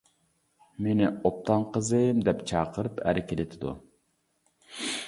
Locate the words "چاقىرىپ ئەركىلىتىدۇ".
2.53-3.79